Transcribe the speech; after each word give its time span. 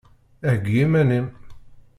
Heggi 0.45 0.75
iman-im! 0.83 1.27